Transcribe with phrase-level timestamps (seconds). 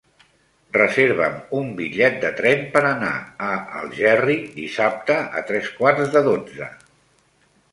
[0.75, 3.11] Reserva'm un bitllet de tren per anar
[3.49, 3.51] a
[3.81, 6.73] Algerri dissabte a tres quarts de dotze.